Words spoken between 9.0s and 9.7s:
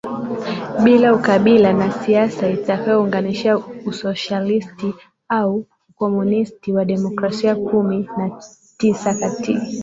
Kati